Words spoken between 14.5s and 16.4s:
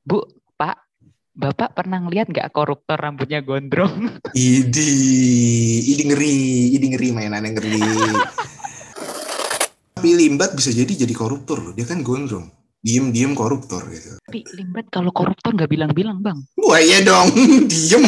Limbat kalau koruptor nggak bilang-bilang,